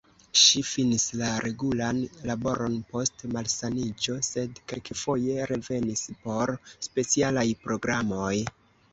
Ŝi 0.41 0.59
finis 0.67 1.03
la 1.17 1.27
regulan 1.41 1.97
laboron 2.29 2.77
post 2.93 3.25
malsaniĝo 3.35 4.15
sed 4.27 4.61
kelkfoje 4.71 5.35
revenis 5.51 6.01
por 6.23 6.53
specialaj 6.87 7.45
programoj. 7.67 8.33